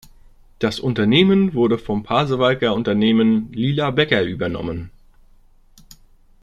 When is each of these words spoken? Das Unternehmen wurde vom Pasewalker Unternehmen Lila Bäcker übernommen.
Das 0.57 0.79
Unternehmen 0.79 1.53
wurde 1.53 1.77
vom 1.77 2.01
Pasewalker 2.01 2.73
Unternehmen 2.73 3.53
Lila 3.53 3.91
Bäcker 3.91 4.23
übernommen. 4.23 4.89